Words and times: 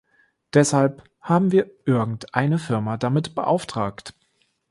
Deshalb 0.55 1.03
haben 1.21 1.51
wir 1.51 1.69
irgendeine 1.85 2.57
Firma 2.57 2.97
damit 2.97 3.35
beauftragt. 3.35 4.15